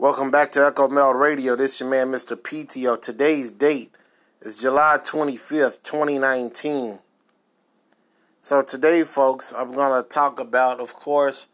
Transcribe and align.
Welcome 0.00 0.30
back 0.30 0.50
to 0.52 0.64
Echo 0.64 0.88
Meld 0.88 1.16
Radio. 1.16 1.54
This 1.56 1.74
is 1.74 1.80
your 1.80 1.90
man, 1.90 2.06
Mr. 2.06 2.34
PTO. 2.34 3.02
Today's 3.02 3.50
date 3.50 3.94
is 4.40 4.58
July 4.58 4.96
25th, 4.96 5.82
2019. 5.82 7.00
So, 8.40 8.62
today, 8.62 9.04
folks, 9.04 9.52
I'm 9.52 9.72
going 9.72 10.02
to 10.02 10.08
talk 10.08 10.40
about, 10.40 10.80
of 10.80 10.94
course, 10.94 11.48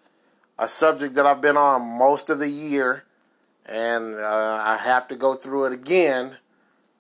a 0.57 0.69
subject 0.69 1.17
that 1.17 1.27
I've 1.27 1.41
been 1.41 1.57
on 1.57 1.99
most 1.99 2.31
of 2.31 2.39
the 2.39 2.49
year, 2.49 3.03
and 3.65 4.15
uh, 4.15 4.63
I 4.65 4.77
have 4.77 5.09
to 5.09 5.17
go 5.17 5.35
through 5.35 5.65
it 5.65 5.73
again 5.73 6.37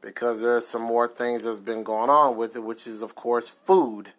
because 0.00 0.40
there's 0.40 0.66
some 0.66 0.82
more 0.82 1.06
things 1.06 1.44
that's 1.44 1.60
been 1.60 1.84
going 1.84 2.10
on 2.10 2.36
with 2.36 2.56
it, 2.56 2.64
which 2.64 2.88
is, 2.88 3.02
of 3.02 3.14
course, 3.14 3.48
food. 3.48 4.14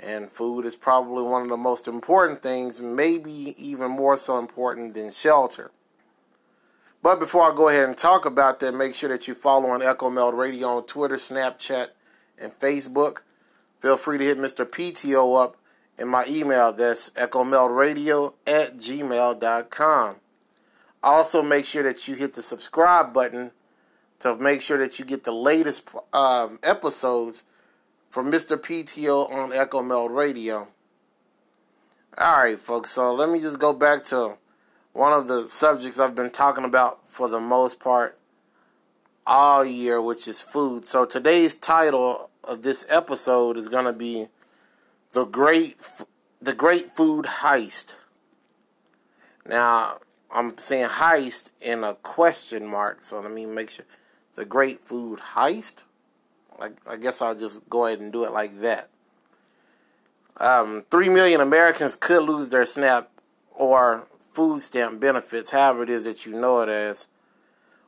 And 0.00 0.30
food 0.30 0.64
is 0.64 0.74
probably 0.74 1.22
one 1.22 1.42
of 1.42 1.50
the 1.50 1.58
most 1.58 1.86
important 1.86 2.42
things, 2.42 2.80
maybe 2.80 3.54
even 3.58 3.90
more 3.90 4.16
so 4.16 4.38
important 4.38 4.94
than 4.94 5.12
shelter. 5.12 5.70
But 7.04 7.18
before 7.18 7.52
I 7.52 7.54
go 7.54 7.68
ahead 7.68 7.86
and 7.86 7.98
talk 7.98 8.24
about 8.24 8.60
that, 8.60 8.72
make 8.72 8.94
sure 8.94 9.10
that 9.10 9.28
you 9.28 9.34
follow 9.34 9.68
on 9.68 9.82
Echo 9.82 10.08
Meld 10.08 10.32
Radio 10.32 10.78
on 10.78 10.86
Twitter, 10.86 11.16
Snapchat, 11.16 11.88
and 12.38 12.58
Facebook. 12.58 13.18
Feel 13.78 13.98
free 13.98 14.16
to 14.16 14.24
hit 14.24 14.38
Mr. 14.38 14.64
PTO 14.64 15.38
up 15.44 15.58
in 15.98 16.08
my 16.08 16.24
email. 16.26 16.72
That's 16.72 17.10
echomeldradio 17.10 18.32
at 18.46 18.78
gmail.com. 18.78 20.16
Also, 21.02 21.42
make 21.42 21.66
sure 21.66 21.82
that 21.82 22.08
you 22.08 22.14
hit 22.14 22.32
the 22.32 22.42
subscribe 22.42 23.12
button 23.12 23.50
to 24.20 24.34
make 24.36 24.62
sure 24.62 24.78
that 24.78 24.98
you 24.98 25.04
get 25.04 25.24
the 25.24 25.32
latest 25.32 25.90
um, 26.14 26.58
episodes 26.62 27.44
from 28.08 28.32
Mr. 28.32 28.56
PTO 28.56 29.30
on 29.30 29.52
Echo 29.52 29.82
Meld 29.82 30.10
Radio. 30.10 30.68
All 32.16 32.38
right, 32.38 32.58
folks. 32.58 32.92
So 32.92 33.14
let 33.14 33.28
me 33.28 33.40
just 33.40 33.58
go 33.58 33.74
back 33.74 34.04
to 34.04 34.38
one 34.94 35.12
of 35.12 35.26
the 35.26 35.46
subjects 35.48 35.98
I've 35.98 36.14
been 36.14 36.30
talking 36.30 36.64
about 36.64 37.06
for 37.06 37.28
the 37.28 37.40
most 37.40 37.80
part 37.80 38.16
all 39.26 39.64
year, 39.64 40.00
which 40.00 40.26
is 40.26 40.40
food. 40.40 40.86
So 40.86 41.04
today's 41.04 41.56
title 41.56 42.30
of 42.44 42.62
this 42.62 42.86
episode 42.88 43.56
is 43.56 43.68
going 43.68 43.86
to 43.86 43.92
be 43.92 44.28
the 45.10 45.24
great 45.24 45.76
the 46.40 46.54
great 46.54 46.92
food 46.92 47.24
heist. 47.40 47.94
Now, 49.46 49.98
I'm 50.30 50.56
saying 50.58 50.88
heist 50.88 51.50
in 51.60 51.82
a 51.82 51.94
question 51.94 52.66
mark, 52.66 53.02
so 53.02 53.20
let 53.20 53.32
me 53.32 53.46
make 53.46 53.70
sure 53.70 53.86
the 54.36 54.44
great 54.44 54.80
food 54.80 55.20
heist. 55.34 55.82
I, 56.60 56.70
I 56.88 56.96
guess 56.96 57.20
I'll 57.20 57.34
just 57.34 57.68
go 57.68 57.86
ahead 57.86 57.98
and 57.98 58.12
do 58.12 58.24
it 58.24 58.32
like 58.32 58.60
that. 58.60 58.90
Um, 60.36 60.84
Three 60.88 61.08
million 61.08 61.40
Americans 61.40 61.96
could 61.96 62.22
lose 62.22 62.50
their 62.50 62.64
SNAP 62.64 63.10
or 63.50 64.06
food 64.34 64.60
stamp 64.60 65.00
benefits, 65.00 65.50
however 65.50 65.84
it 65.84 65.90
is 65.90 66.04
that 66.04 66.26
you 66.26 66.32
know 66.32 66.60
it 66.60 66.68
as. 66.68 67.06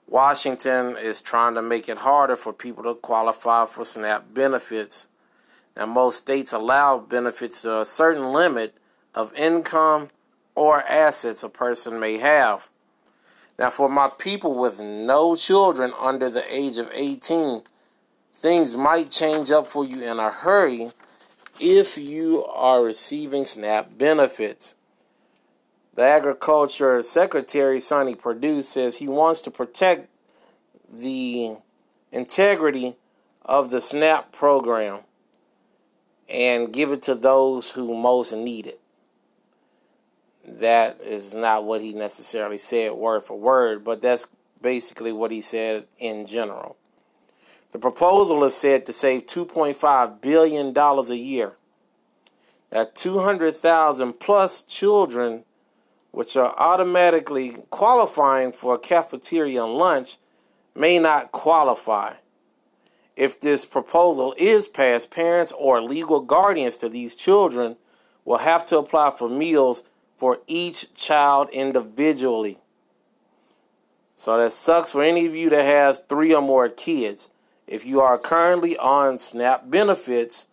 Washington 0.09 0.97
is 0.97 1.21
trying 1.21 1.55
to 1.57 1.63
make 1.63 1.89
it 1.89 1.99
harder 1.99 2.37
for 2.37 2.53
people 2.53 2.85
to 2.85 2.95
qualify 2.95 3.67
for 3.67 3.85
SNAP 3.85 4.33
benefits. 4.33 5.09
Now, 5.77 5.87
most 5.87 6.19
states 6.19 6.53
allow 6.53 6.99
benefits 6.99 7.63
to 7.63 7.81
a 7.81 7.85
certain 7.85 8.33
limit 8.33 8.77
of 9.13 9.35
income 9.35 10.11
or 10.55 10.85
assets 10.85 11.43
a 11.43 11.49
person 11.49 11.99
may 11.99 12.19
have. 12.19 12.69
Now, 13.59 13.71
for 13.71 13.89
my 13.89 14.09
people 14.09 14.55
with 14.55 14.81
no 14.81 15.35
children 15.35 15.93
under 15.99 16.31
the 16.31 16.45
age 16.55 16.79
of 16.79 16.89
18, 16.93 17.63
things 18.37 18.77
might 18.77 19.11
change 19.11 19.51
up 19.51 19.67
for 19.67 19.85
you 19.85 20.03
in 20.03 20.21
a 20.21 20.31
hurry 20.31 20.93
if 21.59 21.99
you 21.99 22.45
are 22.45 22.85
receiving 22.85 23.45
SNAP 23.45 23.99
benefits. 23.99 24.76
The 25.97 26.03
Agriculture 26.03 27.03
Secretary, 27.03 27.81
Sonny 27.81 28.15
Perdue, 28.15 28.61
says 28.61 28.97
he 28.97 29.09
wants 29.09 29.41
to 29.43 29.51
protect 29.51 30.11
the 30.93 31.57
integrity 32.13 32.97
of 33.47 33.71
the 33.71 33.81
SNAP 33.81 34.31
program 34.31 35.01
and 36.29 36.71
give 36.71 36.93
it 36.93 37.01
to 37.03 37.15
those 37.15 37.71
who 37.71 37.97
most 37.97 38.35
need 38.35 38.67
it. 38.67 38.81
That 40.47 41.01
is 41.01 41.33
not 41.33 41.65
what 41.65 41.81
he 41.81 41.95
necessarily 41.95 42.59
said 42.59 42.93
word 42.93 43.23
for 43.23 43.39
word, 43.39 43.83
but 43.83 44.03
that's 44.03 44.29
basically 44.61 45.13
what 45.13 45.31
he 45.31 45.41
said 45.41 45.87
in 45.99 46.27
general. 46.27 46.77
The 47.73 47.79
proposal 47.79 48.45
is 48.45 48.55
said 48.55 48.85
to 48.85 48.93
save 48.93 49.27
$2.5 49.27 50.21
billion 50.21 50.77
a 50.77 51.15
year. 51.15 51.55
That 52.69 52.95
200,000 52.95 54.13
plus 54.21 54.61
children 54.61 55.45
which 56.17 56.35
are 56.35 56.55
automatically 56.57 57.59
qualifying 57.69 58.51
for 58.51 58.77
a 58.77 58.79
cafeteria 58.79 59.67
lunch, 59.67 60.17
may 60.75 60.99
not 60.99 61.31
qualify. 61.31 62.15
If 63.17 63.39
this 63.39 63.67
proposal 63.67 64.35
is 64.39 64.67
passed, 64.67 65.11
parents 65.11 65.53
or 65.59 65.83
legal 65.83 66.21
guardians 66.21 66.79
to 66.79 66.89
these 66.89 67.17
children 67.17 67.77
will 68.25 68.39
have 68.39 68.65
to 68.65 68.79
apply 68.79 69.11
for 69.11 69.29
meals 69.29 69.83
for 70.17 70.39
each 70.47 70.95
child 70.95 71.51
individually. 71.51 72.61
So 74.15 74.39
that 74.39 74.55
sucks 74.55 74.93
for 74.93 75.03
any 75.03 75.27
of 75.27 75.35
you 75.35 75.51
that 75.51 75.67
has 75.67 75.99
three 75.99 76.35
or 76.35 76.41
more 76.41 76.71
kids. 76.71 77.29
If 77.67 77.85
you 77.85 78.01
are 78.01 78.17
currently 78.17 78.75
on 78.79 79.19
SNAP 79.19 79.69
benefits, 79.69 80.47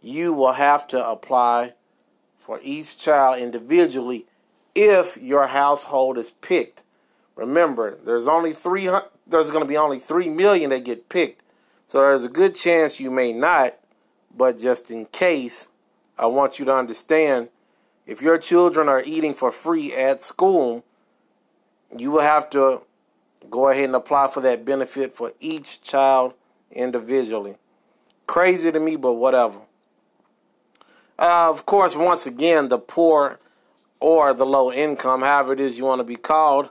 you 0.00 0.32
will 0.32 0.54
have 0.54 0.86
to 0.86 1.06
apply 1.06 1.74
for 2.38 2.58
each 2.62 2.96
child 2.98 3.38
individually 3.38 4.24
if 4.78 5.16
your 5.16 5.48
household 5.48 6.16
is 6.18 6.30
picked. 6.30 6.84
Remember, 7.34 7.98
there's 8.04 8.28
only 8.28 8.52
three. 8.52 8.88
There's 9.26 9.50
going 9.50 9.64
to 9.64 9.68
be 9.68 9.76
only 9.76 9.98
three 9.98 10.28
million 10.28 10.70
that 10.70 10.84
get 10.84 11.08
picked, 11.08 11.42
so 11.88 12.00
there's 12.00 12.22
a 12.22 12.28
good 12.28 12.54
chance 12.54 13.00
you 13.00 13.10
may 13.10 13.32
not. 13.32 13.74
But 14.36 14.58
just 14.58 14.90
in 14.90 15.06
case, 15.06 15.66
I 16.16 16.26
want 16.26 16.60
you 16.60 16.64
to 16.66 16.74
understand: 16.74 17.48
if 18.06 18.22
your 18.22 18.38
children 18.38 18.88
are 18.88 19.02
eating 19.02 19.34
for 19.34 19.50
free 19.50 19.92
at 19.92 20.22
school, 20.22 20.84
you 21.96 22.12
will 22.12 22.20
have 22.20 22.48
to 22.50 22.82
go 23.50 23.68
ahead 23.68 23.86
and 23.86 23.96
apply 23.96 24.28
for 24.28 24.40
that 24.42 24.64
benefit 24.64 25.12
for 25.12 25.32
each 25.40 25.82
child 25.82 26.34
individually. 26.70 27.56
Crazy 28.28 28.70
to 28.70 28.78
me, 28.78 28.94
but 28.94 29.14
whatever. 29.14 29.58
Uh, 31.18 31.50
of 31.50 31.66
course, 31.66 31.96
once 31.96 32.26
again, 32.26 32.68
the 32.68 32.78
poor 32.78 33.40
or 34.00 34.32
the 34.32 34.46
low 34.46 34.72
income, 34.72 35.22
however 35.22 35.52
it 35.52 35.60
is 35.60 35.78
you 35.78 35.84
want 35.84 36.00
to 36.00 36.04
be 36.04 36.16
called, 36.16 36.70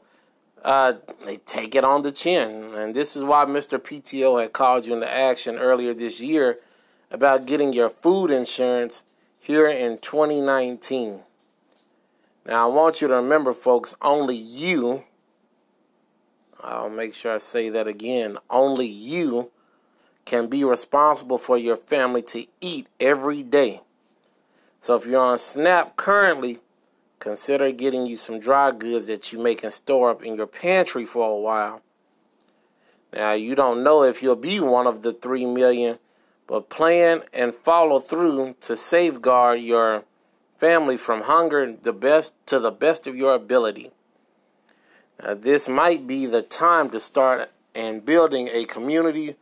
uh, 0.64 0.94
they 1.26 1.38
take 1.38 1.76
it 1.76 1.84
on 1.84 2.02
the 2.02 2.12
chin. 2.12 2.74
And 2.74 2.94
this 2.94 3.16
is 3.16 3.24
why 3.24 3.46
Mr. 3.46 3.78
PTO 3.80 4.42
had 4.42 4.54
called 4.54 4.86
you 4.86 4.94
into 4.94 5.10
action 5.10 5.58
earlier 5.58 5.94
this 5.94 6.20
year 6.20 6.60
about 7.12 7.46
getting 7.46 7.74
your 7.74 7.90
food 7.90 8.32
insurance 8.32 9.04
here 9.40 9.68
in 9.68 9.98
2019. 10.00 11.22
Now, 12.46 12.70
I 12.70 12.74
want 12.74 13.02
you 13.02 13.08
to 13.08 13.16
remember, 13.16 13.54
folks, 13.54 13.96
only 14.02 14.36
you, 14.36 15.04
I'll 16.62 16.90
make 16.90 17.14
sure 17.14 17.36
I 17.36 17.40
say 17.40 17.70
that 17.70 17.88
again, 17.88 18.38
only 18.50 18.88
you 18.88 19.52
can 20.26 20.48
be 20.48 20.64
responsible 20.64 21.38
for 21.38 21.58
your 21.58 21.78
family 21.78 22.22
to 22.22 22.46
eat 22.62 22.88
every 23.00 23.44
day. 23.44 23.82
So 24.80 24.96
if 24.96 25.06
you're 25.06 25.22
on 25.22 25.40
SNAP 25.40 25.96
currently, 25.96 26.60
Consider 27.20 27.72
getting 27.72 28.06
you 28.06 28.16
some 28.16 28.40
dry 28.40 28.72
goods 28.72 29.08
that 29.08 29.32
you 29.34 29.40
may 29.40 29.56
can 29.56 29.72
store 29.72 30.12
up 30.12 30.24
in 30.24 30.36
your 30.36 30.48
pantry 30.48 31.06
for 31.06 31.30
a 31.30 31.40
while. 31.40 31.82
Now, 33.12 33.34
you 33.34 33.56
don't 33.56 33.84
know 33.84 34.04
if 34.04 34.22
you'll 34.22 34.36
be 34.36 34.60
one 34.60 34.86
of 34.86 35.02
the 35.02 35.14
3 35.14 35.46
million, 35.46 35.98
but 36.46 36.70
plan 36.70 37.24
and 37.34 37.56
follow 37.56 38.00
through 38.00 38.56
to 38.62 38.78
safeguard 38.78 39.62
your 39.62 40.04
family 40.58 40.98
from 40.98 41.24
hunger 41.24 41.76
the 41.82 41.94
best 41.94 42.34
to 42.48 42.60
the 42.60 42.72
best 42.72 43.08
of 43.08 43.16
your 43.16 43.34
ability. 43.34 43.92
Now, 45.22 45.34
this 45.34 45.68
might 45.68 46.06
be 46.06 46.26
the 46.26 46.42
time 46.42 46.90
to 46.92 47.00
start 47.00 47.52
and 47.74 48.06
building 48.06 48.50
a 48.52 48.66
community 48.66 49.36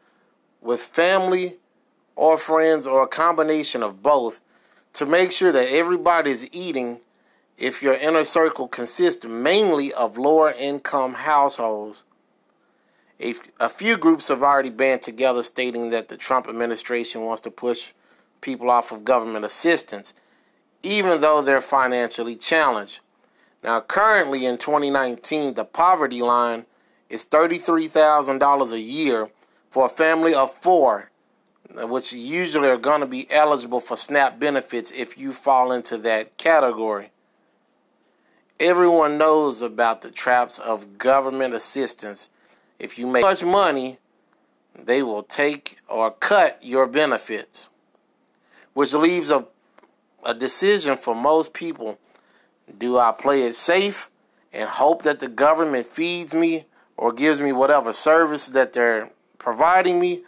with 0.62 0.80
family 0.80 1.56
or 2.16 2.38
friends 2.38 2.88
or 2.88 3.04
a 3.04 3.08
combination 3.08 3.84
of 3.84 4.02
both 4.02 4.40
to 4.94 5.06
make 5.06 5.32
sure 5.32 5.52
that 5.52 5.68
everybody 5.68 6.32
is 6.32 6.48
eating 6.54 7.00
if 7.58 7.82
your 7.82 7.94
inner 7.94 8.24
circle 8.24 8.68
consists 8.68 9.26
mainly 9.26 9.94
of 9.94 10.18
lower 10.18 10.52
income 10.52 11.14
households. 11.14 12.04
A, 13.20 13.36
a 13.60 13.70
few 13.70 13.96
groups 13.96 14.28
have 14.28 14.44
already 14.44 14.70
band 14.70 15.02
together 15.02 15.42
stating 15.42 15.90
that 15.90 16.10
the 16.10 16.18
Trump 16.18 16.48
administration 16.50 17.22
wants 17.22 17.42
to 17.42 17.52
push 17.52 17.92
people 18.42 18.70
off 18.70 18.92
of 18.92 19.06
government 19.06 19.46
assistance, 19.46 20.14
even 20.84 21.22
though 21.22 21.42
they're 21.42 21.62
financially 21.62 22.36
challenged. 22.36 23.00
Now, 23.64 23.80
currently 23.80 24.46
in 24.46 24.58
2019, 24.58 25.54
the 25.54 25.66
poverty 25.66 26.22
line 26.22 26.66
is 27.10 27.26
$33,000 27.26 28.72
a 28.72 28.80
year 28.80 29.30
for 29.72 29.86
a 29.86 29.90
family 29.90 30.34
of 30.34 30.54
four, 30.54 31.10
which 31.74 32.14
usually 32.14 32.68
are 32.68 32.78
going 32.78 33.02
to 33.02 33.08
be 33.08 33.32
eligible 33.32 33.80
for 33.80 33.96
SNAP 33.96 34.40
benefits 34.40 34.92
if 34.92 35.18
you 35.18 35.34
fall 35.34 35.72
into 35.72 35.98
that 36.00 36.38
category. 36.38 37.12
Everyone 38.60 39.18
knows 39.18 39.62
about 39.62 40.02
the 40.02 40.12
traps 40.12 40.60
of 40.60 40.98
government 40.98 41.54
assistance. 41.54 42.30
If 42.80 42.98
you 42.98 43.08
make 43.08 43.24
much 43.24 43.44
money, 43.44 44.00
they 44.78 45.02
will 45.02 45.24
take 45.24 45.78
or 45.88 46.12
cut 46.12 46.60
your 46.62 46.88
benefits, 46.88 47.70
which 48.74 48.94
leaves 48.94 49.30
a, 49.30 49.46
a 50.24 50.34
decision 50.34 50.98
for 50.98 51.16
most 51.16 51.54
people. 51.54 51.98
Do 52.78 52.98
I 52.98 53.12
play 53.12 53.44
it 53.44 53.56
safe 53.56 54.10
and 54.52 54.70
hope 54.70 55.04
that 55.04 55.20
the 55.20 55.28
government 55.28 55.86
feeds 55.86 56.34
me 56.34 56.66
or 56.98 57.12
gives 57.12 57.40
me 57.42 57.52
whatever 57.52 57.94
service 57.94 58.48
that 58.48 58.74
they're 58.74 59.12
providing 59.38 60.00
me? 60.00 60.24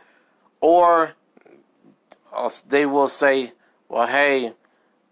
Or 0.61 1.13
uh, 2.33 2.49
they 2.69 2.85
will 2.85 3.09
say, 3.09 3.53
well, 3.89 4.07
hey, 4.07 4.53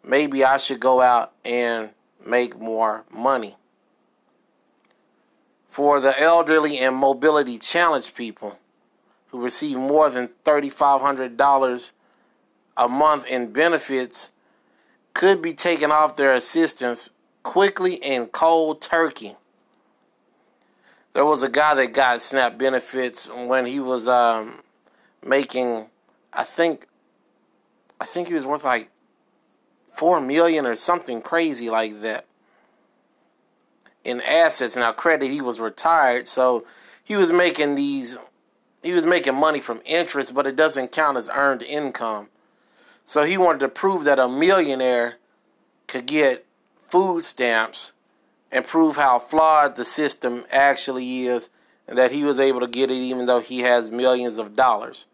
maybe 0.03 0.43
I 0.43 0.57
should 0.57 0.79
go 0.79 1.01
out 1.01 1.33
and 1.43 1.89
make 2.25 2.59
more 2.59 3.05
money. 3.11 3.57
For 5.67 5.99
the 5.99 6.19
elderly 6.19 6.77
and 6.79 6.95
mobility 6.95 7.59
challenged 7.59 8.15
people 8.15 8.57
who 9.27 9.41
receive 9.41 9.77
more 9.77 10.09
than 10.09 10.29
$3,500 10.45 11.91
a 12.77 12.87
month 12.87 13.25
in 13.25 13.51
benefits 13.51 14.31
could 15.13 15.41
be 15.41 15.53
taken 15.53 15.91
off 15.91 16.15
their 16.15 16.33
assistance 16.33 17.09
quickly 17.43 18.01
and 18.01 18.31
cold 18.31 18.81
turkey. 18.81 19.35
There 21.13 21.25
was 21.25 21.43
a 21.43 21.49
guy 21.49 21.75
that 21.75 21.93
got 21.93 22.21
SNAP 22.21 22.57
benefits 22.57 23.29
when 23.29 23.65
he 23.65 23.79
was 23.79 24.07
um, 24.07 24.61
making, 25.25 25.85
I 26.33 26.43
think, 26.43 26.87
I 28.01 28.05
think 28.05 28.27
he 28.27 28.33
was 28.33 28.45
worth 28.45 28.65
like 28.65 28.89
four 29.97 30.21
million 30.21 30.65
or 30.65 30.75
something 30.75 31.21
crazy 31.21 31.69
like 31.69 32.01
that 32.01 32.25
in 34.03 34.21
assets. 34.21 34.75
Now, 34.75 34.91
credit 34.91 35.31
he 35.31 35.41
was 35.41 35.59
retired, 35.59 36.27
so 36.27 36.65
he 37.03 37.15
was 37.15 37.31
making 37.31 37.75
these. 37.75 38.17
He 38.83 38.93
was 38.93 39.05
making 39.05 39.33
money 39.33 39.59
from 39.59 39.81
interest, 39.83 40.35
but 40.35 40.45
it 40.45 40.55
doesn't 40.55 40.91
count 40.91 41.17
as 41.17 41.29
earned 41.33 41.63
income. 41.63 42.27
So 43.03 43.23
he 43.23 43.35
wanted 43.37 43.59
to 43.59 43.67
prove 43.67 44.03
that 44.03 44.19
a 44.19 44.27
millionaire 44.29 45.15
could 45.87 46.05
get 46.05 46.45
food 46.87 47.23
stamps 47.23 47.93
and 48.51 48.65
prove 48.65 48.95
how 48.95 49.17
flawed 49.17 49.75
the 49.75 49.85
system 49.85 50.45
actually 50.51 51.25
is 51.25 51.49
and 51.87 51.97
that 51.97 52.11
he 52.11 52.23
was 52.23 52.39
able 52.39 52.59
to 52.59 52.67
get 52.67 52.91
it 52.91 52.95
even 52.95 53.25
though 53.25 53.41
he 53.41 53.59
has 53.61 53.89
millions 53.89 54.37
of 54.37 54.55
dollars. 54.55 55.05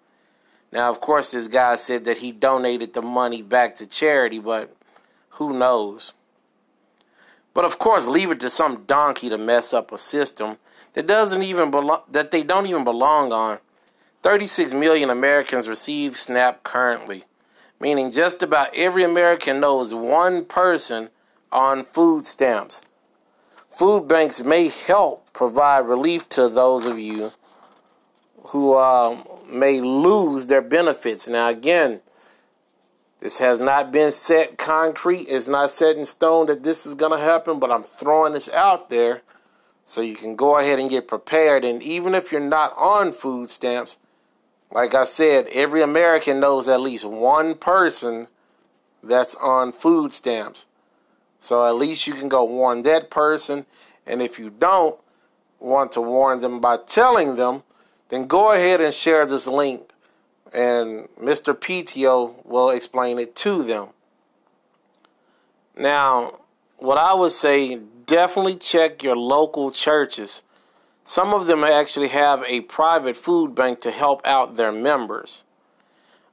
Now, 0.71 0.89
of 0.89 1.01
course, 1.01 1.31
this 1.31 1.47
guy 1.47 1.75
said 1.75 2.05
that 2.05 2.19
he 2.19 2.31
donated 2.31 2.93
the 2.93 3.01
money 3.01 3.41
back 3.41 3.75
to 3.77 3.85
charity, 3.85 4.39
but 4.39 4.75
who 5.31 5.57
knows? 5.57 6.13
But 7.53 7.65
of 7.65 7.77
course, 7.77 8.07
leave 8.07 8.31
it 8.31 8.39
to 8.41 8.49
some 8.49 8.83
donkey 8.85 9.29
to 9.29 9.37
mess 9.37 9.73
up 9.73 9.91
a 9.91 9.97
system 9.97 10.57
that 10.93 11.07
doesn't 11.07 11.43
even 11.43 11.71
belong 11.71 12.01
that 12.09 12.31
they 12.31 12.43
don't 12.43 12.67
even 12.67 12.83
belong 12.83 13.31
on. 13.33 13.59
36 14.23 14.73
million 14.73 15.09
Americans 15.09 15.67
receive 15.67 16.15
SNAP 16.15 16.63
currently, 16.63 17.25
meaning 17.79 18.11
just 18.11 18.43
about 18.43 18.73
every 18.75 19.03
American 19.03 19.59
knows 19.59 19.93
one 19.93 20.45
person 20.45 21.09
on 21.51 21.83
food 21.83 22.25
stamps. 22.25 22.81
Food 23.69 24.07
banks 24.07 24.41
may 24.41 24.67
help 24.67 25.33
provide 25.33 25.87
relief 25.87 26.29
to 26.29 26.47
those 26.47 26.85
of 26.85 26.99
you 26.99 27.31
who 28.47 28.77
um, 28.77 29.23
may 29.53 29.81
lose 29.81 30.47
their 30.47 30.61
benefits. 30.61 31.27
Now, 31.27 31.49
again, 31.49 32.01
this 33.19 33.39
has 33.39 33.59
not 33.59 33.91
been 33.91 34.11
set 34.11 34.57
concrete. 34.57 35.27
It's 35.29 35.47
not 35.47 35.69
set 35.69 35.95
in 35.95 36.05
stone 36.05 36.47
that 36.47 36.63
this 36.63 36.85
is 36.85 36.95
going 36.95 37.11
to 37.11 37.23
happen, 37.23 37.59
but 37.59 37.71
I'm 37.71 37.83
throwing 37.83 38.33
this 38.33 38.49
out 38.49 38.89
there 38.89 39.21
so 39.85 40.01
you 40.01 40.15
can 40.15 40.35
go 40.35 40.57
ahead 40.57 40.79
and 40.79 40.89
get 40.89 41.07
prepared. 41.07 41.63
And 41.63 41.83
even 41.83 42.15
if 42.15 42.31
you're 42.31 42.41
not 42.41 42.73
on 42.77 43.13
food 43.13 43.49
stamps, 43.49 43.97
like 44.71 44.95
I 44.95 45.03
said, 45.03 45.47
every 45.47 45.81
American 45.81 46.39
knows 46.39 46.67
at 46.67 46.81
least 46.81 47.05
one 47.05 47.55
person 47.55 48.27
that's 49.03 49.35
on 49.35 49.71
food 49.71 50.13
stamps. 50.13 50.65
So 51.39 51.67
at 51.67 51.75
least 51.75 52.07
you 52.07 52.13
can 52.13 52.29
go 52.29 52.43
warn 52.43 52.83
that 52.83 53.09
person. 53.09 53.65
And 54.05 54.21
if 54.21 54.39
you 54.39 54.49
don't 54.49 54.97
want 55.59 55.91
to 55.91 56.01
warn 56.01 56.41
them 56.41 56.59
by 56.59 56.77
telling 56.77 57.35
them, 57.35 57.63
then 58.11 58.27
go 58.27 58.51
ahead 58.51 58.79
and 58.79 58.93
share 58.93 59.25
this 59.25 59.47
link 59.47 59.89
and 60.53 61.07
Mr. 61.19 61.55
PTO 61.55 62.45
will 62.45 62.69
explain 62.69 63.17
it 63.17 63.35
to 63.37 63.63
them. 63.63 63.87
Now, 65.75 66.39
what 66.77 66.97
I 66.97 67.13
would 67.13 67.31
say, 67.31 67.75
definitely 68.05 68.57
check 68.57 69.01
your 69.01 69.15
local 69.15 69.71
churches. 69.71 70.43
Some 71.05 71.33
of 71.33 71.47
them 71.47 71.63
actually 71.63 72.09
have 72.09 72.43
a 72.45 72.61
private 72.61 73.15
food 73.15 73.55
bank 73.55 73.81
to 73.81 73.91
help 73.91 74.25
out 74.25 74.57
their 74.57 74.71
members, 74.71 75.43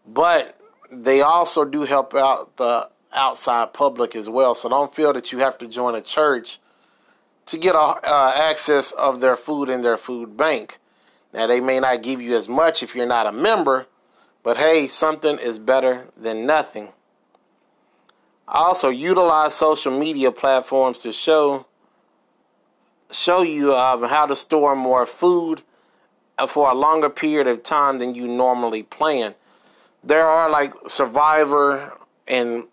but 0.07 0.59
they 0.91 1.21
also 1.21 1.65
do 1.65 1.83
help 1.83 2.15
out 2.15 2.57
the 2.57 2.89
outside 3.13 3.73
public 3.73 4.17
as 4.17 4.29
well. 4.29 4.55
So 4.55 4.69
don't 4.69 4.95
feel 4.95 5.13
that 5.13 5.33
you 5.33 5.39
have 5.39 5.59
to 5.59 5.67
join 5.67 5.95
a 5.95 6.01
church 6.01 6.59
to 7.47 7.57
get 7.57 7.75
uh, 7.75 8.33
access 8.35 8.91
of 8.93 9.21
their 9.21 9.37
food 9.37 9.69
in 9.69 9.83
their 9.83 9.97
food 9.97 10.37
bank. 10.37 10.79
Now, 11.33 11.47
they 11.47 11.61
may 11.61 11.81
not 11.81 12.03
give 12.03 12.21
you 12.21 12.37
as 12.37 12.49
much 12.49 12.83
if 12.83 12.95
you're 12.95 13.07
not 13.07 13.27
a 13.27 13.33
member, 13.33 13.87
but 14.43 14.57
hey, 14.57 14.89
something 14.89 15.39
is 15.39 15.59
better 15.59 16.07
than 16.17 16.47
nothing. 16.47 16.89
I 18.47 18.59
also, 18.61 18.89
utilize 18.89 19.55
social 19.55 19.97
media 19.97 20.33
platforms 20.33 21.01
to 21.01 21.13
show 21.13 21.67
show 23.11 23.43
you 23.43 23.75
um, 23.75 24.05
how 24.05 24.27
to 24.27 24.37
store 24.37 24.77
more 24.77 25.07
food 25.07 25.63
for 26.47 26.71
a 26.71 26.75
longer 26.75 27.09
period 27.09 27.47
of 27.47 27.63
time 27.63 27.99
than 27.99 28.15
you 28.15 28.27
normally 28.27 28.83
plan. 28.83 29.35
There 30.05 30.27
are 30.27 30.49
like 30.49 30.73
Survivor 30.87 31.93
and 32.27 32.65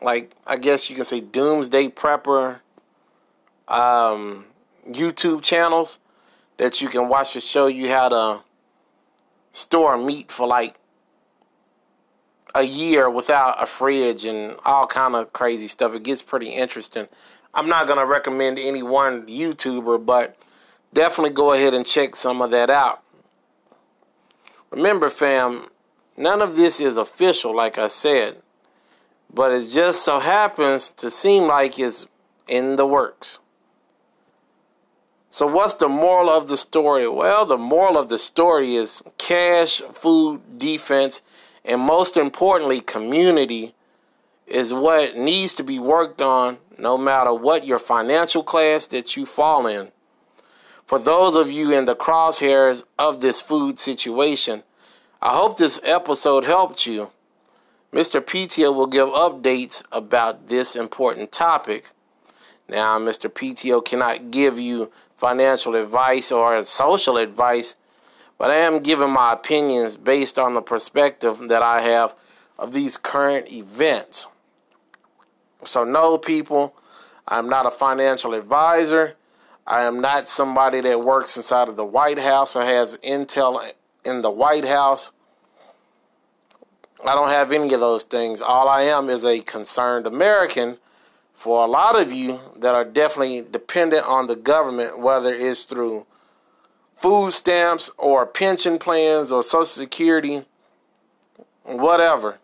like 0.00 0.32
I 0.46 0.56
guess 0.56 0.88
you 0.88 0.96
can 0.96 1.04
say 1.04 1.20
Doomsday 1.20 1.88
Prepper 1.88 2.60
um, 3.68 4.46
YouTube 4.88 5.42
channels 5.42 5.98
that 6.60 6.82
you 6.82 6.90
can 6.90 7.08
watch 7.08 7.32
to 7.32 7.40
show 7.40 7.68
you 7.68 7.88
how 7.88 8.10
to 8.10 8.40
store 9.50 9.96
meat 9.96 10.30
for 10.30 10.46
like 10.46 10.74
a 12.54 12.64
year 12.64 13.08
without 13.08 13.62
a 13.62 13.64
fridge 13.64 14.26
and 14.26 14.56
all 14.62 14.86
kind 14.86 15.14
of 15.14 15.32
crazy 15.32 15.68
stuff. 15.68 15.94
It 15.94 16.02
gets 16.02 16.20
pretty 16.20 16.50
interesting. 16.50 17.08
I'm 17.54 17.66
not 17.66 17.88
gonna 17.88 18.04
recommend 18.04 18.58
any 18.58 18.82
one 18.82 19.26
YouTuber, 19.26 20.04
but 20.04 20.36
definitely 20.92 21.30
go 21.30 21.54
ahead 21.54 21.72
and 21.72 21.86
check 21.86 22.14
some 22.14 22.42
of 22.42 22.50
that 22.50 22.68
out. 22.68 23.02
Remember, 24.70 25.08
fam, 25.08 25.68
none 26.14 26.42
of 26.42 26.56
this 26.56 26.78
is 26.78 26.98
official, 26.98 27.56
like 27.56 27.78
I 27.78 27.88
said, 27.88 28.36
but 29.32 29.50
it 29.50 29.70
just 29.70 30.04
so 30.04 30.18
happens 30.18 30.90
to 30.98 31.10
seem 31.10 31.44
like 31.44 31.78
it's 31.78 32.06
in 32.46 32.76
the 32.76 32.84
works. 32.84 33.38
So, 35.32 35.46
what's 35.46 35.74
the 35.74 35.88
moral 35.88 36.28
of 36.28 36.48
the 36.48 36.56
story? 36.56 37.08
Well, 37.08 37.46
the 37.46 37.56
moral 37.56 37.96
of 37.96 38.08
the 38.08 38.18
story 38.18 38.74
is 38.74 39.00
cash, 39.16 39.80
food, 39.92 40.58
defense, 40.58 41.22
and 41.64 41.80
most 41.80 42.16
importantly, 42.16 42.80
community 42.80 43.76
is 44.48 44.74
what 44.74 45.16
needs 45.16 45.54
to 45.54 45.62
be 45.62 45.78
worked 45.78 46.20
on 46.20 46.58
no 46.76 46.98
matter 46.98 47.32
what 47.32 47.64
your 47.64 47.78
financial 47.78 48.42
class 48.42 48.88
that 48.88 49.16
you 49.16 49.24
fall 49.24 49.68
in. 49.68 49.92
For 50.84 50.98
those 50.98 51.36
of 51.36 51.48
you 51.48 51.70
in 51.70 51.84
the 51.84 51.94
crosshairs 51.94 52.82
of 52.98 53.20
this 53.20 53.40
food 53.40 53.78
situation, 53.78 54.64
I 55.22 55.36
hope 55.36 55.56
this 55.56 55.78
episode 55.84 56.44
helped 56.44 56.86
you. 56.86 57.10
Mr. 57.92 58.20
PTO 58.20 58.74
will 58.74 58.88
give 58.88 59.08
updates 59.10 59.84
about 59.92 60.48
this 60.48 60.74
important 60.74 61.30
topic. 61.30 61.90
Now, 62.70 63.00
Mr. 63.00 63.28
PTO 63.28 63.84
cannot 63.84 64.30
give 64.30 64.56
you 64.56 64.92
financial 65.16 65.74
advice 65.74 66.30
or 66.30 66.62
social 66.62 67.16
advice, 67.16 67.74
but 68.38 68.52
I 68.52 68.58
am 68.58 68.78
giving 68.78 69.10
my 69.10 69.32
opinions 69.32 69.96
based 69.96 70.38
on 70.38 70.54
the 70.54 70.62
perspective 70.62 71.48
that 71.48 71.62
I 71.62 71.80
have 71.82 72.14
of 72.56 72.72
these 72.72 72.96
current 72.96 73.50
events. 73.50 74.28
So, 75.64 75.82
no, 75.82 76.16
people, 76.16 76.76
I'm 77.26 77.48
not 77.48 77.66
a 77.66 77.72
financial 77.72 78.34
advisor. 78.34 79.16
I 79.66 79.82
am 79.82 80.00
not 80.00 80.28
somebody 80.28 80.80
that 80.82 81.02
works 81.02 81.36
inside 81.36 81.68
of 81.68 81.74
the 81.74 81.84
White 81.84 82.20
House 82.20 82.54
or 82.54 82.64
has 82.64 82.96
intel 82.98 83.72
in 84.04 84.22
the 84.22 84.30
White 84.30 84.64
House. 84.64 85.10
I 87.04 87.16
don't 87.16 87.30
have 87.30 87.50
any 87.50 87.74
of 87.74 87.80
those 87.80 88.04
things. 88.04 88.40
All 88.40 88.68
I 88.68 88.82
am 88.82 89.08
is 89.08 89.24
a 89.24 89.40
concerned 89.40 90.06
American 90.06 90.78
for 91.40 91.64
a 91.64 91.66
lot 91.66 91.98
of 91.98 92.12
you 92.12 92.38
that 92.54 92.74
are 92.74 92.84
definitely 92.84 93.40
dependent 93.40 94.04
on 94.04 94.26
the 94.26 94.36
government, 94.36 94.98
whether 94.98 95.32
it's 95.32 95.64
through 95.64 96.04
food 96.96 97.30
stamps 97.30 97.90
or 97.96 98.26
pension 98.26 98.78
plans 98.78 99.32
or 99.32 99.42
Social 99.42 99.64
Security, 99.64 100.44
whatever. 101.64 102.36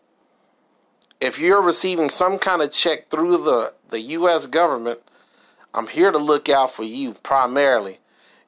If 1.20 1.38
you're 1.38 1.60
receiving 1.60 2.08
some 2.08 2.38
kind 2.38 2.62
of 2.62 2.72
check 2.72 3.10
through 3.10 3.36
the, 3.44 3.74
the 3.90 4.00
U.S. 4.00 4.46
government, 4.46 5.00
I'm 5.74 5.88
here 5.88 6.10
to 6.10 6.16
look 6.16 6.48
out 6.48 6.72
for 6.72 6.84
you 6.84 7.12
primarily. 7.22 7.98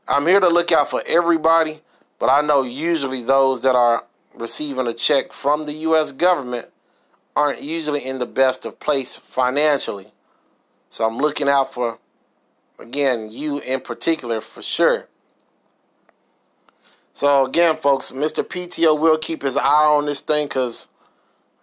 I'm 0.09 0.27
here 0.27 0.41
to 0.41 0.49
look 0.49 0.73
out 0.73 0.89
for 0.89 1.03
everybody, 1.07 1.83
but 2.19 2.31
I 2.31 2.41
know 2.41 2.63
usually 2.63 3.23
those 3.23 3.61
that 3.65 3.77
are 3.77 4.05
receiving 4.35 4.87
a 4.87 4.95
check 4.95 5.35
from 5.35 5.67
the 5.67 5.75
U.S. 5.75 6.11
government 6.11 6.69
aren't 7.37 7.61
usually 7.61 8.03
in 8.03 8.19
the 8.19 8.25
best 8.25 8.65
of 8.65 8.81
place 8.81 9.15
financially. 9.15 10.11
So 10.89 11.05
I'm 11.05 11.19
looking 11.19 11.49
out 11.49 11.73
for, 11.73 11.99
again, 12.79 13.29
you 13.31 13.59
in 13.59 13.81
particular 13.81 14.41
for 14.41 14.63
sure. 14.63 15.07
So 17.13 17.45
again, 17.45 17.77
folks, 17.77 18.13
Mr. 18.13 18.45
PTO 18.45 18.99
will 18.99 19.19
keep 19.19 19.43
his 19.43 19.57
eye 19.57 19.85
on 19.85 20.07
this 20.07 20.21
thing 20.21 20.47
because, 20.47 20.87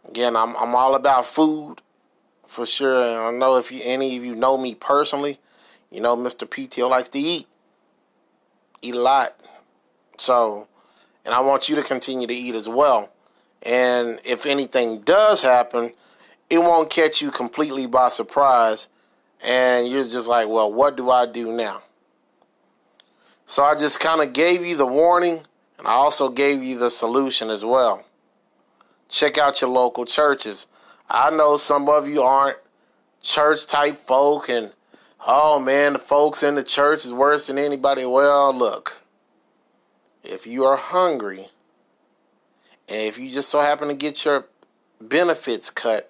again, 0.07 0.35
I'm 0.35 0.55
I'm 0.57 0.75
all 0.75 0.95
about 0.95 1.25
food 1.25 1.81
for 2.45 2.65
sure. 2.65 3.03
And 3.03 3.19
I 3.19 3.31
know 3.31 3.55
if 3.57 3.71
you, 3.71 3.81
any 3.83 4.17
of 4.17 4.25
you 4.25 4.35
know 4.35 4.57
me 4.57 4.75
personally, 4.75 5.39
you 5.89 6.01
know 6.01 6.15
Mr. 6.17 6.47
PTO 6.47 6.89
likes 6.89 7.09
to 7.09 7.19
eat, 7.19 7.47
eat 8.81 8.95
a 8.95 8.99
lot. 8.99 9.39
So, 10.17 10.67
and 11.23 11.33
I 11.33 11.39
want 11.39 11.69
you 11.69 11.75
to 11.75 11.83
continue 11.83 12.27
to 12.27 12.33
eat 12.33 12.55
as 12.55 12.67
well. 12.67 13.09
And 13.61 14.19
if 14.23 14.45
anything 14.45 15.01
does 15.01 15.41
happen, 15.41 15.93
it 16.49 16.59
won't 16.59 16.89
catch 16.89 17.21
you 17.21 17.31
completely 17.31 17.87
by 17.87 18.09
surprise. 18.09 18.87
And 19.45 19.87
you're 19.87 20.07
just 20.07 20.27
like, 20.27 20.47
well, 20.47 20.73
what 20.73 20.97
do 20.97 21.11
I 21.11 21.27
do 21.27 21.51
now? 21.51 21.83
So 23.45 23.63
I 23.63 23.75
just 23.75 23.99
kind 23.99 24.21
of 24.21 24.33
gave 24.33 24.65
you 24.65 24.75
the 24.75 24.87
warning 24.87 25.43
and 25.77 25.87
I 25.87 25.91
also 25.91 26.29
gave 26.29 26.63
you 26.63 26.79
the 26.79 26.89
solution 26.89 27.51
as 27.51 27.63
well. 27.63 28.03
Check 29.07 29.37
out 29.37 29.61
your 29.61 29.69
local 29.69 30.03
churches. 30.03 30.65
I 31.07 31.29
know 31.29 31.57
some 31.57 31.87
of 31.87 32.09
you 32.09 32.23
aren't 32.23 32.57
church 33.21 33.67
type 33.67 34.07
folk 34.07 34.49
and 34.49 34.71
oh 35.27 35.59
man, 35.59 35.93
the 35.93 35.99
folks 35.99 36.41
in 36.41 36.55
the 36.55 36.63
church 36.63 37.05
is 37.05 37.13
worse 37.13 37.45
than 37.45 37.59
anybody. 37.59 38.03
Well, 38.03 38.51
look. 38.51 38.97
If 40.23 40.47
you 40.47 40.65
are 40.65 40.77
hungry 40.77 41.49
and 42.89 43.01
if 43.01 43.19
you 43.19 43.29
just 43.29 43.49
so 43.49 43.59
happen 43.59 43.89
to 43.89 43.93
get 43.93 44.25
your 44.25 44.47
benefits 44.99 45.69
cut, 45.69 46.09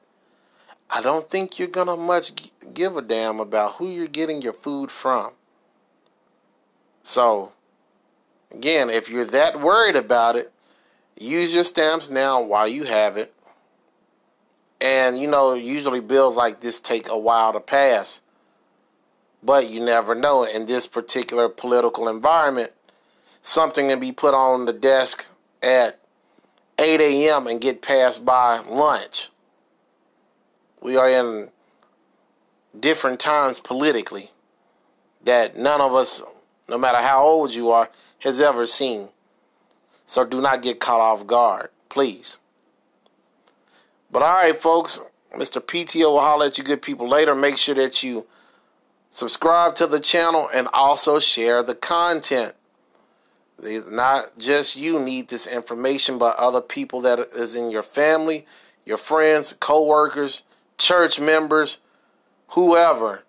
I 0.90 1.02
don't 1.02 1.30
think 1.30 1.58
you're 1.58 1.68
going 1.68 1.88
to 1.88 1.96
much 1.96 2.32
give 2.74 2.96
a 2.96 3.02
damn 3.02 3.40
about 3.40 3.76
who 3.76 3.90
you're 3.90 4.08
getting 4.08 4.42
your 4.42 4.54
food 4.54 4.92
from. 4.92 5.32
So, 7.04 7.52
again, 8.52 8.90
if 8.90 9.10
you're 9.10 9.26
that 9.26 9.60
worried 9.60 9.96
about 9.96 10.36
it, 10.36 10.52
use 11.18 11.54
your 11.54 11.64
stamps 11.64 12.10
now 12.10 12.42
while 12.42 12.68
you 12.68 12.84
have 12.84 13.18
it. 13.18 13.34
And 14.82 15.18
you 15.18 15.28
know, 15.28 15.54
usually 15.54 16.00
bills 16.00 16.36
like 16.36 16.62
this 16.62 16.80
take 16.80 17.10
a 17.10 17.18
while 17.18 17.54
to 17.54 17.60
pass. 17.60 18.22
But 19.44 19.70
you 19.70 19.80
never 19.80 20.16
know. 20.16 20.44
In 20.44 20.66
this 20.66 20.88
particular 20.88 21.48
political 21.50 22.08
environment, 22.08 22.72
something 23.44 23.90
can 23.90 24.00
be 24.00 24.12
put 24.12 24.34
on 24.34 24.66
the 24.66 24.74
desk 24.74 25.28
at 25.62 26.00
8 26.80 27.00
a.m. 27.00 27.48
and 27.48 27.62
get 27.62 27.82
passed 27.82 28.26
by 28.26 28.60
lunch. 28.60 29.30
We 30.86 30.98
are 30.98 31.10
in 31.10 31.50
different 32.80 33.20
times 33.20 33.60
politically 33.60 34.30
that 35.24 35.58
none 35.58 35.82
of 35.82 35.96
us, 35.96 36.22
no 36.70 36.78
matter 36.78 37.00
how 37.00 37.24
old 37.24 37.56
you 37.56 37.72
are, 37.72 37.90
has 38.20 38.40
ever 38.40 38.68
seen. 38.68 39.10
So 40.06 40.24
do 40.24 40.40
not 40.40 40.62
get 40.62 40.80
caught 40.80 41.02
off 41.02 41.26
guard, 41.26 41.70
please. 41.90 42.38
But 44.12 44.22
all 44.22 44.36
right, 44.36 44.62
folks, 44.62 45.00
Mr. 45.36 45.60
PTO 45.60 46.06
will 46.06 46.20
holler 46.20 46.46
at 46.46 46.60
you 46.60 46.64
good 46.64 46.84
people 46.84 47.10
later. 47.10 47.34
Make 47.34 47.58
sure 47.58 47.74
that 47.74 48.04
you 48.04 48.28
subscribe 49.10 49.74
to 49.76 49.88
the 49.88 50.00
channel 50.00 50.48
and 50.54 50.68
also 50.72 51.20
share 51.20 51.64
the 51.64 51.74
content. 51.74 52.54
Not 53.60 54.38
just 54.38 54.76
you 54.76 55.00
need 55.00 55.30
this 55.30 55.48
information, 55.48 56.20
but 56.20 56.38
other 56.38 56.62
people 56.62 57.02
that 57.02 57.18
is 57.18 57.56
in 57.56 57.72
your 57.72 57.82
family, 57.82 58.46
your 58.86 58.98
friends, 58.98 59.52
co-workers, 59.60 60.44
church 60.78 61.20
members, 61.20 61.78
whoever. 62.50 63.24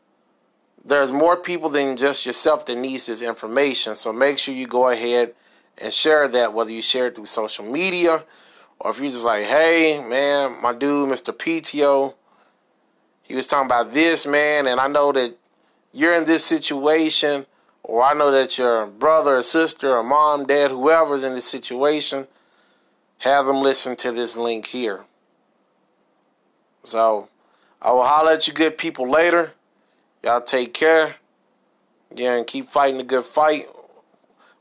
There's 0.85 1.11
more 1.11 1.37
people 1.37 1.69
than 1.69 1.97
just 1.97 2.25
yourself 2.27 2.67
that 2.67 2.77
needs 2.77 3.07
this 3.07 3.23
information. 3.23 3.97
So 3.97 4.13
make 4.13 4.39
sure 4.39 4.55
you 4.55 4.67
go 4.67 4.89
ahead 4.89 5.35
and 5.79 5.93
share 5.93 6.29
that, 6.29 6.55
whether 6.55 6.71
you 6.71 6.81
share 6.81 7.09
it 7.09 7.17
through 7.17 7.27
social 7.27 7.65
media 7.65 8.25
or 8.79 8.91
if 8.91 9.01
you're 9.01 9.11
just 9.11 9.25
like, 9.25 9.45
hey, 9.45 10.03
man, 10.07 10.61
my 10.61 10.73
dude, 10.73 11.09
Mr. 11.09 11.33
PTO, 11.33 12.15
he 13.23 13.35
was 13.35 13.47
talking 13.47 13.67
about 13.67 13.93
this, 13.93 14.27
man, 14.27 14.67
and 14.67 14.79
I 14.79 14.87
know 14.87 15.13
that 15.13 15.37
you're 15.93 16.15
in 16.15 16.25
this 16.25 16.45
situation, 16.45 17.47
or 17.83 18.05
I 18.05 18.13
know 18.13 18.31
that 18.31 18.59
your 18.59 18.87
brother 18.87 19.37
or 19.37 19.43
sister 19.43 19.97
or 19.97 20.03
mom, 20.03 20.47
dad, 20.47 20.71
whoever's 20.71 21.25
in 21.25 21.35
this 21.35 21.47
situation, 21.47 22.27
have 23.19 23.47
them 23.47 23.63
listen 23.63 23.97
to 23.97 24.13
this 24.13 24.37
link 24.37 24.67
here. 24.67 25.05
So 26.85 27.29
I 27.87 27.93
will 27.93 28.03
holler 28.03 28.33
at 28.33 28.49
you 28.49 28.53
good 28.53 28.79
people 28.79 29.09
later. 29.09 29.53
Y'all 30.25 30.41
take 30.41 30.75
care. 30.75 31.15
Again, 32.11 32.45
keep 32.45 32.69
fighting 32.69 33.01
a 33.01 33.05
good 33.05 33.25
fight. 33.25 33.69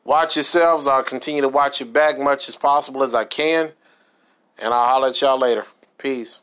Watch 0.04 0.36
yourselves. 0.36 0.86
I'll 0.86 1.04
continue 1.04 1.42
to 1.42 1.50
watch 1.50 1.80
your 1.80 1.90
back 1.90 2.20
much 2.20 2.48
as 2.48 2.56
possible 2.56 3.02
as 3.02 3.16
I 3.16 3.24
can. 3.24 3.72
And 4.60 4.72
I'll 4.72 4.88
holler 4.88 5.08
at 5.08 5.20
y'all 5.20 5.40
later. 5.40 5.66
Peace. 5.98 6.42